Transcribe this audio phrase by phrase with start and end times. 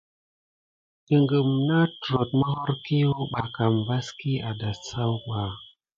[1.07, 5.41] Naku nat trote mohhorkiwa ɓa kam vas kiyu a dasayu ɓa.